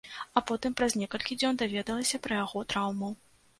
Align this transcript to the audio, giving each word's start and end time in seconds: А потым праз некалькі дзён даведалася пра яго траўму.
А 0.39 0.41
потым 0.51 0.75
праз 0.79 0.95
некалькі 1.01 1.37
дзён 1.43 1.61
даведалася 1.63 2.23
пра 2.27 2.43
яго 2.43 2.67
траўму. 2.75 3.15